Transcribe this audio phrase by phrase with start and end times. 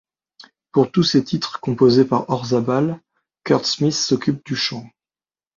[0.71, 2.99] Pour tous ces titres, composés par Orzabal,
[3.43, 4.89] Curt Smith s'occupe du chant.